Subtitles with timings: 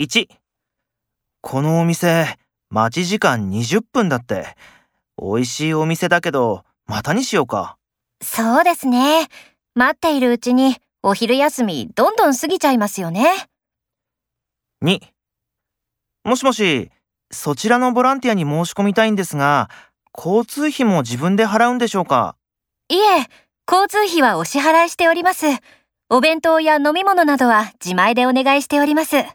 [0.00, 0.28] 1、
[1.42, 2.38] このお店、
[2.70, 4.56] 待ち時間20分だって。
[5.20, 7.76] 美味しいお店だけど、またにしようか。
[8.22, 9.28] そうですね。
[9.74, 13.26] 待っているうちにお昼休みどんどん過ぎちゃいますよね。
[14.82, 15.00] 2、
[16.24, 16.90] もしもし、
[17.30, 19.68] そちらのボランティアに申し込みたいんですが、
[20.16, 22.36] 交通費も自分で払うんでしょうか？
[22.88, 23.28] いえ、
[23.70, 25.44] 交通費はお支払いしております。
[26.08, 29.26] お弁当や飲み物などは自前でお願いしております。